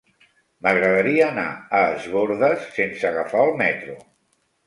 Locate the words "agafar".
3.13-3.47